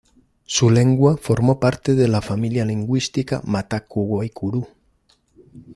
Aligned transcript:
Su 0.45 0.71
lengua 0.71 1.15
formó 1.15 1.59
parte 1.59 1.93
de 1.93 2.07
la 2.07 2.21
familia 2.23 2.65
lingüística 2.65 3.39
mataco-guaicurú. 3.45 4.67